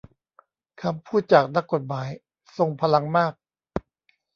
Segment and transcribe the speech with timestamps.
[0.81, 2.09] คำพูดจากนักกฎหมาย
[2.57, 3.33] ทรงพลังมาก